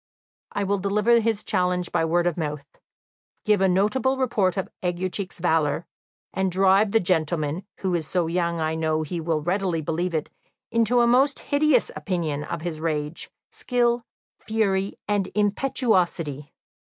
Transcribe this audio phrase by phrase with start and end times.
[0.51, 2.65] I will deliver his challenge by word of mouth,
[3.45, 5.85] give a notable report of Aguecheek's valour,
[6.33, 10.31] and drive the gentleman, who is so young I know he will readily believe it,
[10.71, 14.03] into a most hideous opinion of his rage, skill,
[14.39, 16.51] fury, and impetuosity.